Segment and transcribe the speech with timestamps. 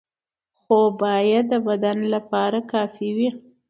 [0.61, 3.29] خواب باید د بدن لپاره کافي وي.